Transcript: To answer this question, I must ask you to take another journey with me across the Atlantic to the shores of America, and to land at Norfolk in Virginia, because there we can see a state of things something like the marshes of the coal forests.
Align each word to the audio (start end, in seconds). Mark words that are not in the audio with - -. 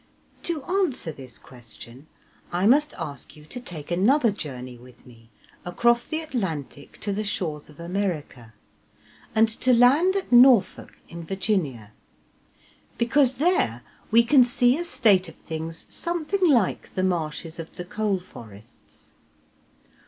To 0.41 0.63
answer 0.63 1.11
this 1.11 1.37
question, 1.37 2.07
I 2.51 2.65
must 2.65 2.95
ask 2.97 3.35
you 3.35 3.45
to 3.45 3.59
take 3.59 3.91
another 3.91 4.31
journey 4.31 4.75
with 4.75 5.05
me 5.05 5.29
across 5.63 6.05
the 6.05 6.21
Atlantic 6.21 6.99
to 7.01 7.13
the 7.13 7.23
shores 7.23 7.69
of 7.69 7.79
America, 7.79 8.55
and 9.35 9.47
to 9.47 9.75
land 9.75 10.15
at 10.15 10.31
Norfolk 10.31 10.97
in 11.07 11.23
Virginia, 11.23 11.91
because 12.97 13.35
there 13.35 13.83
we 14.09 14.23
can 14.23 14.43
see 14.43 14.75
a 14.75 14.85
state 14.85 15.29
of 15.29 15.35
things 15.35 15.85
something 15.91 16.49
like 16.49 16.89
the 16.89 17.03
marshes 17.03 17.59
of 17.59 17.73
the 17.75 17.85
coal 17.85 18.17
forests. 18.17 19.13